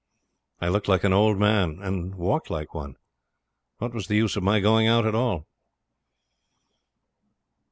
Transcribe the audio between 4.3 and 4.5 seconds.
of